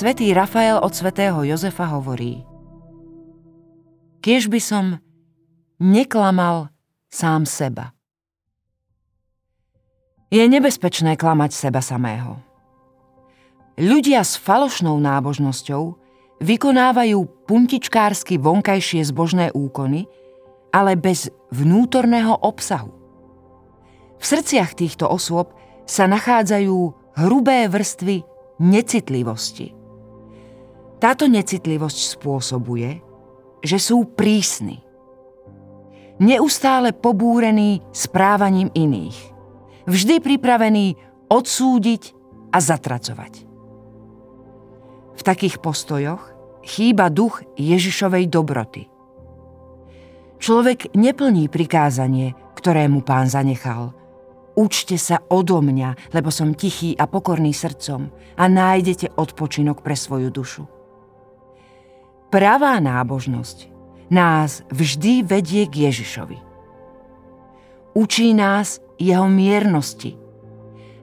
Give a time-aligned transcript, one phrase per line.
[0.00, 2.40] Svetý Rafael od svätého Jozefa hovorí
[4.24, 4.96] Kiež by som
[5.76, 6.72] neklamal
[7.12, 7.92] sám seba.
[10.32, 12.40] Je nebezpečné klamať seba samého.
[13.76, 16.00] Ľudia s falošnou nábožnosťou
[16.40, 20.08] vykonávajú puntičkársky vonkajšie zbožné úkony,
[20.72, 22.88] ale bez vnútorného obsahu.
[24.16, 25.52] V srdciach týchto osôb
[25.84, 26.76] sa nachádzajú
[27.20, 28.24] hrubé vrstvy
[28.64, 29.76] necitlivosti.
[31.00, 33.00] Táto necitlivosť spôsobuje,
[33.64, 34.84] že sú prísni.
[36.20, 39.16] Neustále pobúrení správaním iných.
[39.88, 41.00] Vždy pripravení
[41.32, 42.12] odsúdiť
[42.52, 43.48] a zatracovať.
[45.16, 48.92] V takých postojoch chýba duch Ježišovej dobroty.
[50.36, 53.96] Človek neplní prikázanie, ktoré mu pán zanechal–
[54.60, 60.28] Učte sa odo mňa, lebo som tichý a pokorný srdcom a nájdete odpočinok pre svoju
[60.28, 60.79] dušu.
[62.30, 63.66] Pravá nábožnosť
[64.06, 66.38] nás vždy vedie k Ježišovi.
[67.98, 70.14] Učí nás jeho miernosti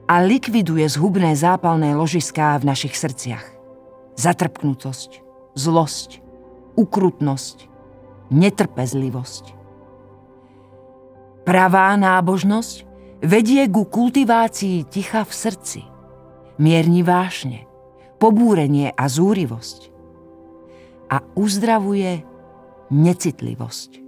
[0.08, 3.44] a likviduje zhubné zápalné ložiská v našich srdciach.
[4.16, 5.20] Zatrpknutosť,
[5.52, 6.24] zlosť,
[6.80, 7.68] ukrutnosť,
[8.32, 9.52] netrpezlivosť.
[11.44, 12.88] Pravá nábožnosť
[13.20, 15.80] vedie ku kultivácii ticha v srdci,
[16.56, 17.68] mierni vášne,
[18.16, 19.97] pobúrenie a zúrivosť
[21.10, 22.22] a uzdravuje
[22.92, 24.07] necitlivosť.